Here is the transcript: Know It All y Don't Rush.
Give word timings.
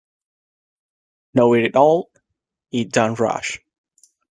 Know 1.35 1.53
It 1.53 1.75
All 1.75 2.09
y 2.73 2.87
Don't 2.89 3.19
Rush. 3.19 3.59